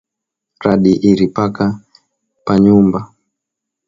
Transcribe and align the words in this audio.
Radi 0.63 0.91
iripika 1.09 1.65
pa 2.45 2.53
nyumba 2.63 2.99